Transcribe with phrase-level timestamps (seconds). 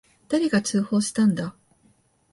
[0.29, 1.53] 誰が通報したんだ。